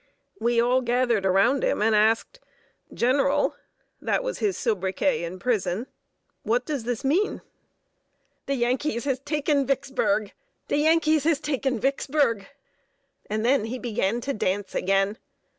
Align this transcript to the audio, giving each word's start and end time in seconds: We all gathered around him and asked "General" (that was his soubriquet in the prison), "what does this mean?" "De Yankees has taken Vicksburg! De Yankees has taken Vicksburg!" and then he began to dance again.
We 0.39 0.59
all 0.59 0.81
gathered 0.81 1.27
around 1.27 1.63
him 1.63 1.79
and 1.79 1.93
asked 1.95 2.39
"General" 2.91 3.55
(that 4.01 4.23
was 4.23 4.39
his 4.39 4.57
soubriquet 4.57 5.21
in 5.23 5.33
the 5.33 5.37
prison), 5.39 5.85
"what 6.41 6.65
does 6.65 6.85
this 6.85 7.03
mean?" 7.03 7.43
"De 8.47 8.55
Yankees 8.55 9.05
has 9.05 9.19
taken 9.19 9.63
Vicksburg! 9.67 10.33
De 10.69 10.77
Yankees 10.77 11.23
has 11.25 11.39
taken 11.39 11.79
Vicksburg!" 11.79 12.47
and 13.29 13.45
then 13.45 13.65
he 13.65 13.77
began 13.77 14.21
to 14.21 14.33
dance 14.33 14.73
again. 14.73 15.19